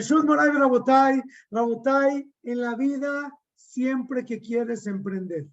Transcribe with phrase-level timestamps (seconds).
[0.00, 5.46] Rabotai, Rabotai, en la vida, siempre que quieres emprender,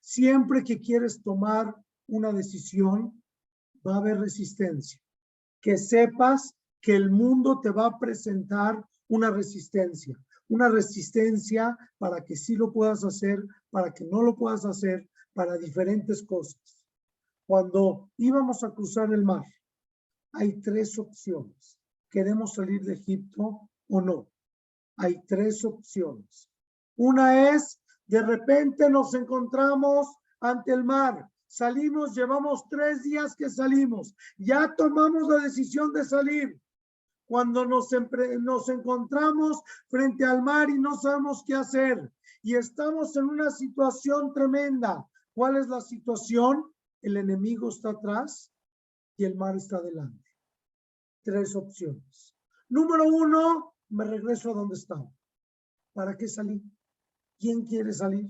[0.00, 1.74] siempre que quieres tomar
[2.06, 3.22] una decisión,
[3.86, 5.00] va a haber resistencia.
[5.60, 10.18] Que sepas que el mundo te va a presentar una resistencia,
[10.48, 15.56] una resistencia para que sí lo puedas hacer, para que no lo puedas hacer, para
[15.56, 16.60] diferentes cosas.
[17.46, 19.44] Cuando íbamos a cruzar el mar,
[20.32, 21.78] hay tres opciones.
[22.10, 24.26] ¿Queremos salir de Egipto o no?
[24.96, 26.48] Hay tres opciones.
[26.96, 30.06] Una es, de repente nos encontramos
[30.40, 31.28] ante el mar.
[31.46, 34.14] Salimos, llevamos tres días que salimos.
[34.38, 36.58] Ya tomamos la decisión de salir.
[37.26, 37.88] Cuando nos,
[38.40, 42.10] nos encontramos frente al mar y no sabemos qué hacer.
[42.42, 45.06] Y estamos en una situación tremenda.
[45.34, 46.64] ¿Cuál es la situación?
[47.02, 48.50] El enemigo está atrás
[49.18, 50.30] y el mar está adelante.
[51.22, 52.34] Tres opciones.
[52.68, 55.08] Número uno, me regreso a donde estaba.
[55.92, 56.62] ¿Para qué salí?
[57.38, 58.28] ¿Quién quiere salir?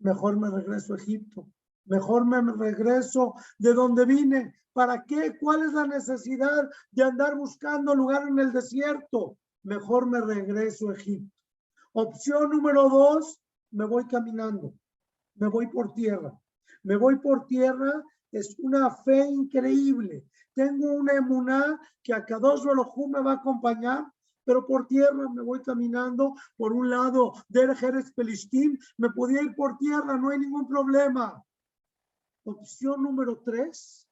[0.00, 1.48] Mejor me regreso a Egipto.
[1.86, 4.54] Mejor me regreso de donde vine.
[4.72, 5.36] ¿Para qué?
[5.38, 9.38] ¿Cuál es la necesidad de andar buscando lugar en el desierto?
[9.62, 11.32] Mejor me regreso a Egipto.
[11.92, 14.74] Opción número dos, me voy caminando.
[15.36, 16.36] Me voy por tierra.
[16.82, 18.02] Me voy por tierra
[18.34, 20.24] es una fe increíble.
[20.54, 24.04] Tengo una emuná que a cada Baruj me va a acompañar
[24.44, 29.54] pero por tierra me voy caminando por un lado del Jerez Pelistín, me podía ir
[29.54, 31.42] por tierra, no hay ningún problema.
[32.44, 34.08] Opción número tres,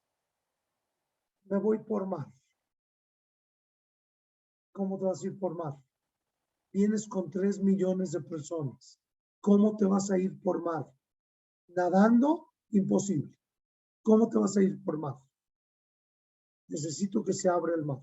[1.44, 2.32] me voy por mar.
[4.72, 5.76] ¿Cómo te vas a ir por mar?
[6.72, 8.98] Vienes con tres millones de personas.
[9.40, 10.90] ¿Cómo te vas a ir por mar?
[11.68, 13.36] Nadando, imposible.
[14.02, 15.16] ¿Cómo te vas a ir por mar?
[16.68, 17.98] Necesito que se abra el mar.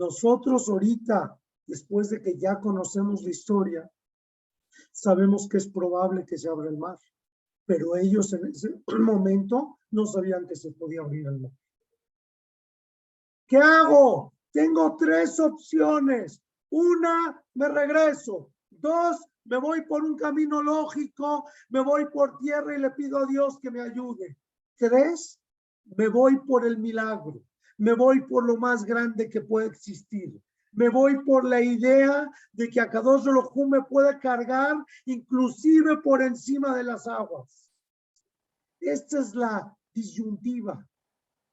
[0.00, 3.90] Nosotros ahorita, después de que ya conocemos la historia,
[4.90, 6.98] sabemos que es probable que se abra el mar,
[7.66, 11.52] pero ellos en ese momento no sabían que se podía abrir el mar.
[13.46, 14.32] ¿Qué hago?
[14.50, 16.40] Tengo tres opciones.
[16.70, 18.52] Una, me regreso.
[18.70, 23.26] Dos, me voy por un camino lógico, me voy por tierra y le pido a
[23.26, 24.38] Dios que me ayude.
[24.78, 25.38] Tres,
[25.84, 27.42] me voy por el milagro
[27.80, 30.38] me voy por lo más grande que puede existir.
[30.72, 34.76] Me voy por la idea de que a cada Hu me puede cargar
[35.06, 37.70] inclusive por encima de las aguas.
[38.80, 40.86] Esta es la disyuntiva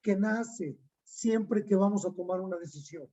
[0.01, 3.07] que nace siempre que vamos a tomar una decisión.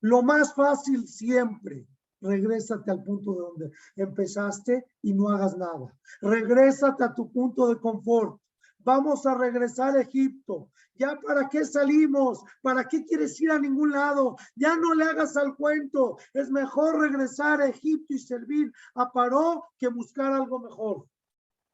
[0.00, 1.86] Lo más fácil siempre,
[2.20, 5.96] regrésate al punto de donde empezaste y no hagas nada.
[6.20, 8.39] Regrésate a tu punto de confort.
[8.82, 10.70] Vamos a regresar a Egipto.
[10.94, 12.42] ¿Ya para qué salimos?
[12.62, 14.36] ¿Para qué quieres ir a ningún lado?
[14.54, 16.18] Ya no le hagas al cuento.
[16.34, 21.06] Es mejor regresar a Egipto y servir a Paró que buscar algo mejor.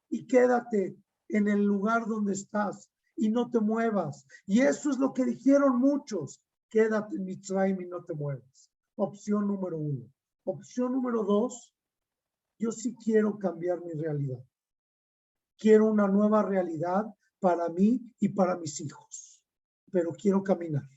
[0.09, 0.97] Y quédate
[1.29, 4.25] en el lugar donde estás y no te muevas.
[4.45, 6.41] Y eso es lo que dijeron muchos.
[6.69, 8.71] Quédate en Mitzrayim y no te muevas.
[8.95, 10.05] Opción número uno.
[10.43, 11.73] Opción número dos.
[12.59, 14.43] Yo sí quiero cambiar mi realidad.
[15.57, 17.05] Quiero una nueva realidad
[17.39, 19.41] para mí y para mis hijos,
[19.91, 20.87] pero quiero caminar.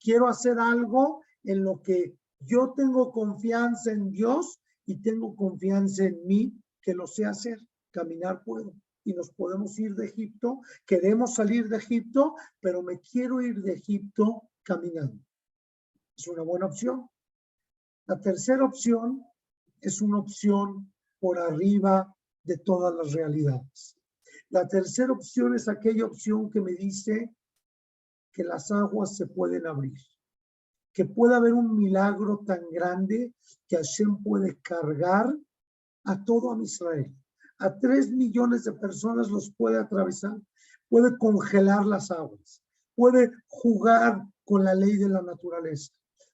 [0.00, 6.24] Quiero hacer algo en lo que yo tengo confianza en Dios y tengo confianza en
[6.26, 7.58] mí que lo sé hacer.
[7.90, 8.74] Caminar puedo
[9.04, 10.60] y nos podemos ir de Egipto.
[10.86, 15.24] Queremos salir de Egipto, pero me quiero ir de Egipto caminando.
[16.16, 17.08] Es una buena opción.
[18.06, 19.24] La tercera opción
[19.80, 23.97] es una opción por arriba de todas las realidades.
[24.50, 27.34] La tercera opción es aquella opción que me dice
[28.32, 29.98] que las aguas se pueden abrir,
[30.92, 33.34] que puede haber un milagro tan grande
[33.66, 35.26] que Hashem puede cargar
[36.04, 37.14] a todo Israel.
[37.58, 40.40] A tres millones de personas los puede atravesar,
[40.88, 42.62] puede congelar las aguas,
[42.94, 45.92] puede jugar con la ley de la naturaleza,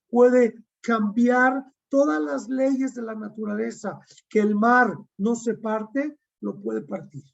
[0.08, 3.98] puede cambiar todas las leyes de la naturaleza,
[4.28, 7.33] que el mar no se parte, lo puede partir.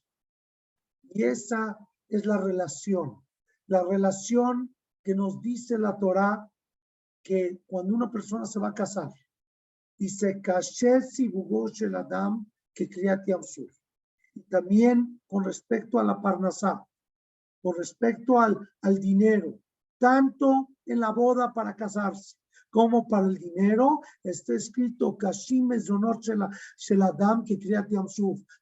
[1.11, 1.79] Y esa
[2.09, 3.23] es la relación,
[3.67, 6.51] la relación que nos dice la Torá
[7.23, 9.11] que cuando una persona se va a casar,
[9.97, 10.41] dice
[11.85, 12.89] el Adam que.
[14.35, 16.83] Y también con respecto a la parnasá,
[17.61, 19.59] con respecto al, al dinero,
[19.99, 22.37] tanto en la boda para casarse,
[22.71, 27.59] como para el dinero, está escrito Kashim que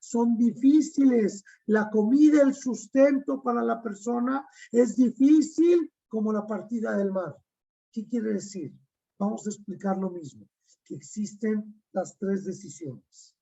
[0.00, 1.44] Son difíciles.
[1.66, 7.36] La comida, el sustento para la persona es difícil como la partida del mar.
[7.92, 8.74] ¿Qué quiere decir?
[9.18, 10.48] vamos a explicar lo mismo,
[10.84, 13.36] que existen las tres decisiones.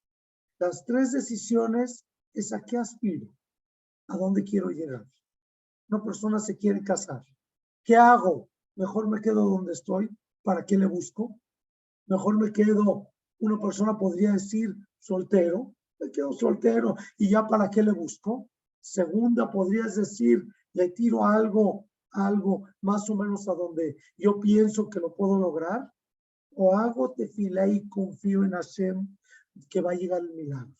[0.58, 3.28] Las tres decisiones es a qué aspiro,
[4.08, 5.06] a dónde quiero llegar.
[5.88, 7.22] Una persona se quiere casar.
[7.84, 8.48] ¿Qué hago?
[8.74, 10.08] Mejor me quedo donde estoy.
[10.46, 11.40] ¿Para qué le busco?
[12.06, 13.08] Mejor me quedo,
[13.40, 18.48] una persona podría decir soltero, me quedo soltero y ya para qué le busco.
[18.80, 25.00] Segunda, podrías decir, le tiro algo, algo más o menos a donde yo pienso que
[25.00, 25.92] lo puedo lograr.
[26.54, 29.16] O hago tefila y confío en Hashem
[29.68, 30.76] que va a llegar el milagro,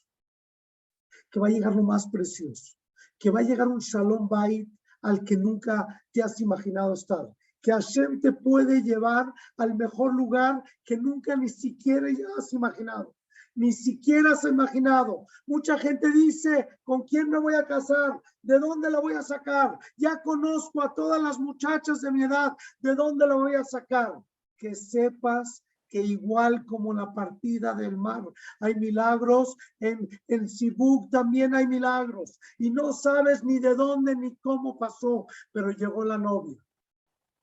[1.28, 2.76] que va a llegar lo más precioso,
[3.18, 4.68] que va a llegar un shalom bait
[5.02, 7.28] al que nunca te has imaginado estar,
[7.62, 12.06] que Hashem te puede llevar al mejor lugar que nunca ni siquiera
[12.38, 13.14] has imaginado.
[13.54, 15.26] Ni siquiera has imaginado.
[15.46, 18.20] Mucha gente dice, ¿con quién me voy a casar?
[18.42, 19.78] ¿De dónde la voy a sacar?
[19.96, 22.52] Ya conozco a todas las muchachas de mi edad.
[22.80, 24.12] ¿De dónde la voy a sacar?
[24.58, 28.24] Que sepas que igual como la partida del mar
[28.60, 34.34] hay milagros, en, en Sibuk también hay milagros y no sabes ni de dónde ni
[34.36, 36.65] cómo pasó, pero llegó la novia.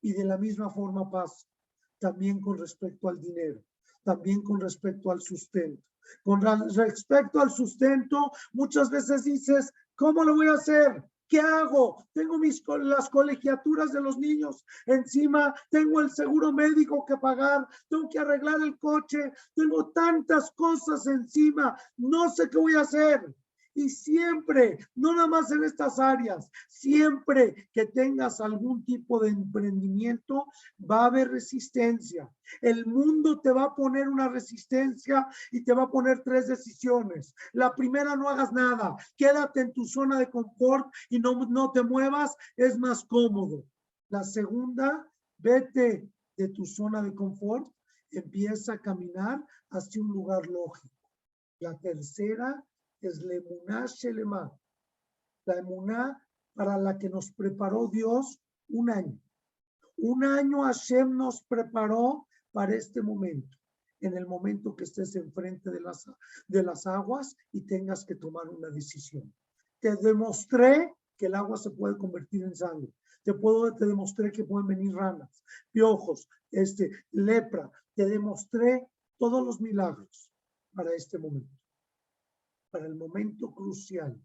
[0.04, 1.48] Y de la misma forma pasa
[1.98, 3.64] también con respecto al dinero,
[4.04, 5.82] también con respecto al sustento.
[6.22, 11.02] Con respecto al sustento, muchas veces dices, ¿cómo lo voy a hacer?
[11.30, 12.06] ¿Qué hago?
[12.12, 18.10] Tengo mis, las colegiaturas de los niños encima, tengo el seguro médico que pagar, tengo
[18.10, 23.34] que arreglar el coche, tengo tantas cosas encima, no sé qué voy a hacer.
[23.75, 30.46] Y siempre, no nada más en estas áreas, siempre que tengas algún tipo de emprendimiento,
[30.80, 32.30] va a haber resistencia.
[32.62, 37.34] El mundo te va a poner una resistencia y te va a poner tres decisiones.
[37.54, 38.96] La primera, no hagas nada.
[39.18, 43.66] Quédate en tu zona de confort y no, no te muevas, es más cómodo.
[44.10, 45.08] La segunda,
[45.40, 47.72] vete de tu zona de confort,
[48.12, 51.10] empieza a caminar hacia un lugar lógico.
[51.60, 52.64] La tercera,
[53.08, 54.52] es la emuná shelema,
[55.46, 56.22] la emuná
[56.54, 58.40] para la que nos preparó Dios
[58.70, 59.20] un año.
[59.98, 63.58] Un año Hashem nos preparó para este momento,
[64.00, 66.10] en el momento que estés enfrente de las,
[66.48, 69.34] de las aguas y tengas que tomar una decisión.
[69.80, 72.94] Te demostré que el agua se puede convertir en sangre.
[73.24, 77.72] Te puedo, te demostré que pueden venir ranas, piojos, este, lepra.
[77.96, 80.30] Te demostré todos los milagros
[80.74, 81.62] para este momento
[82.74, 84.20] para el momento crucial,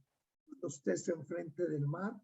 [0.46, 2.18] cuando estés enfrente del mar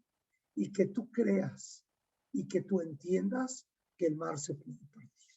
[0.55, 1.85] y que tú creas
[2.31, 5.35] y que tú entiendas que el mar se puede partir.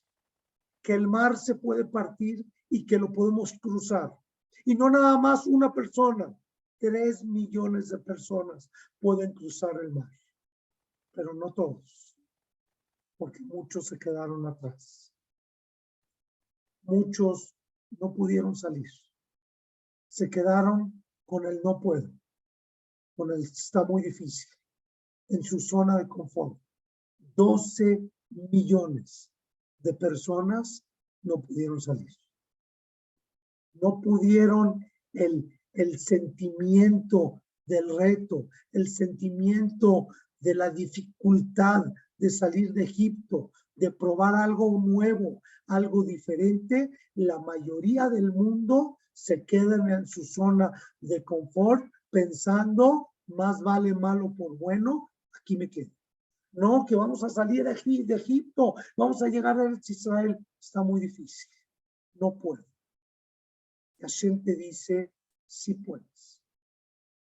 [0.82, 4.18] Que el mar se puede partir y que lo podemos cruzar.
[4.64, 6.34] Y no nada más una persona,
[6.78, 10.10] tres millones de personas pueden cruzar el mar,
[11.12, 12.16] pero no todos,
[13.18, 15.12] porque muchos se quedaron atrás.
[16.84, 17.54] Muchos
[18.00, 18.88] no pudieron salir
[20.18, 22.10] se quedaron con el no puedo,
[23.14, 24.48] con el está muy difícil,
[25.28, 26.58] en su zona de confort.
[27.36, 28.10] 12
[28.50, 29.30] millones
[29.78, 30.84] de personas
[31.22, 32.10] no pudieron salir.
[33.74, 40.08] No pudieron el, el sentimiento del reto, el sentimiento
[40.40, 41.84] de la dificultad
[42.16, 49.44] de salir de Egipto, de probar algo nuevo, algo diferente, la mayoría del mundo se
[49.44, 50.70] quedan en su zona
[51.00, 55.90] de confort pensando, más vale malo por bueno, aquí me quedo.
[56.52, 60.38] No, que vamos a salir de, Egipto, vamos a llegar a Israel.
[60.60, 61.50] Está muy difícil.
[62.14, 62.64] No puedo.
[63.98, 65.12] La gente dice,
[65.48, 66.40] sí puedes.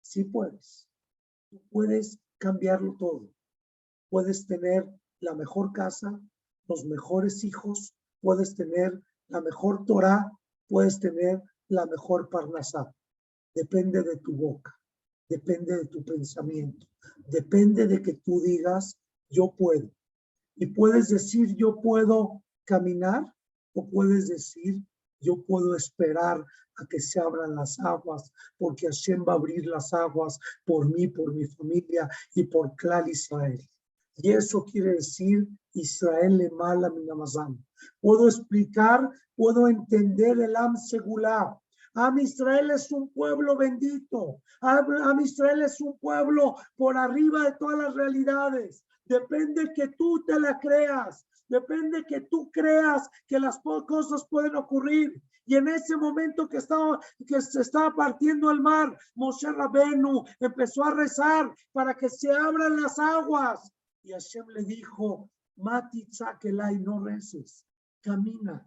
[0.02, 0.90] Sí puedes.
[1.50, 3.32] Tú puedes cambiarlo todo.
[4.10, 4.86] Puedes tener
[5.22, 6.20] la mejor casa,
[6.68, 10.32] los mejores hijos, puedes tener la mejor Torah,
[10.68, 12.94] puedes tener la mejor parnasá.
[13.54, 14.74] Depende de tu boca,
[15.30, 16.86] depende de tu pensamiento,
[17.28, 18.98] depende de que tú digas,
[19.30, 19.90] yo puedo.
[20.56, 23.24] Y puedes decir, yo puedo caminar
[23.74, 24.82] o puedes decir,
[25.20, 26.44] yo puedo esperar
[26.78, 31.08] a que se abran las aguas, porque Hashem va a abrir las aguas por mí,
[31.08, 33.60] por mi familia y por Clal Israel.
[34.18, 37.64] Y eso quiere decir Israel le mala minamazam.
[38.02, 41.56] Puedo explicar, puedo entender el Am Segular.
[41.94, 44.42] Am Israel es un pueblo bendito.
[44.62, 48.84] Am Israel es un pueblo por arriba de todas las realidades.
[49.06, 51.26] Depende que tú te la creas.
[51.48, 55.22] Depende que tú creas que las cosas pueden ocurrir.
[55.46, 60.84] Y en ese momento que estaba, que se estaba partiendo el mar, Moshe Rabenu empezó
[60.84, 63.72] a rezar para que se abran las aguas.
[64.08, 67.66] Y Hashem le dijo, Mati Tzakelai, no reces,
[68.02, 68.66] camina.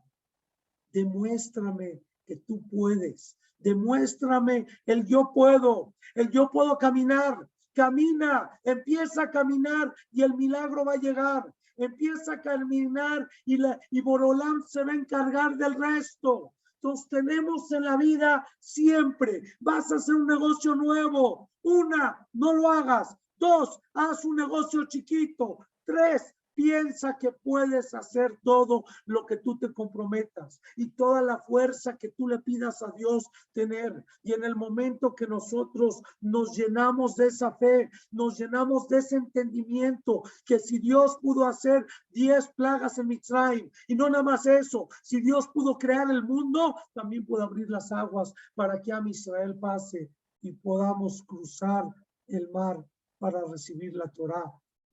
[0.93, 3.39] Demuéstrame que tú puedes.
[3.59, 7.49] Demuéstrame el yo puedo, el yo puedo caminar.
[7.73, 11.55] Camina, empieza a caminar y el milagro va a llegar.
[11.77, 16.53] Empieza a caminar y, la, y Borolam se va a encargar del resto.
[16.75, 21.51] Entonces tenemos en la vida siempre, vas a hacer un negocio nuevo.
[21.63, 23.17] Una, no lo hagas.
[23.41, 25.67] Dos, haz un negocio chiquito.
[25.85, 31.97] Tres, Piensa que puedes hacer todo lo que tú te comprometas y toda la fuerza
[31.97, 34.05] que tú le pidas a Dios tener.
[34.23, 39.17] Y en el momento que nosotros nos llenamos de esa fe, nos llenamos de ese
[39.17, 44.91] entendimiento, que si Dios pudo hacer diez plagas en Mitzrayim, y no nada más eso,
[45.03, 49.59] si Dios pudo crear el mundo, también puede abrir las aguas para que a Israel
[49.59, 50.11] pase
[50.43, 51.89] y podamos cruzar
[52.27, 52.85] el mar
[53.21, 54.43] para recibir la Torá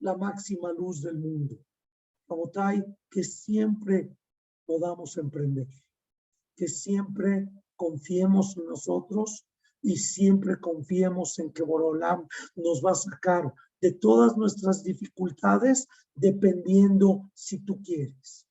[0.00, 1.58] la máxima luz del mundo.
[2.28, 4.14] Rabotai, que siempre
[4.64, 5.66] podamos emprender,
[6.54, 9.46] que siempre confiemos en nosotros
[9.80, 17.30] y siempre confiemos en que Borolam nos va a sacar de todas nuestras dificultades dependiendo
[17.34, 18.46] si tú quieres.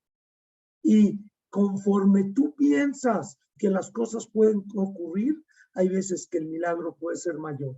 [0.81, 1.19] Y
[1.50, 5.36] conforme tú piensas que las cosas pueden ocurrir,
[5.74, 7.77] hay veces que el milagro puede ser mayor.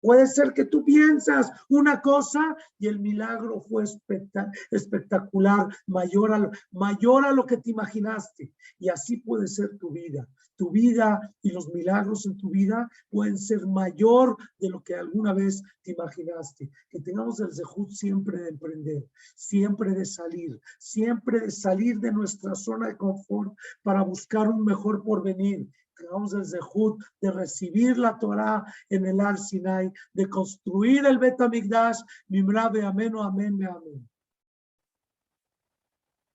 [0.00, 3.84] Puede ser que tú piensas una cosa y el milagro fue
[4.70, 8.52] espectacular, mayor a, lo, que te imaginaste.
[8.78, 10.26] Y así puede ser tu vida.
[10.56, 15.32] Tu vida y los milagros en tu vida pueden ser mayor de lo que alguna
[15.32, 16.70] vez te imaginaste.
[16.90, 22.54] Que tengamos el zehut siempre de emprender, siempre de salir, siempre de salir de nuestra
[22.54, 25.66] zona de confort para buscar un mejor porvenir
[26.00, 32.00] tengamos el zehut de recibir la Torah en el Ar Sinai, de construir el Betamigdash,
[32.28, 34.08] Mimra amén, amén, amén.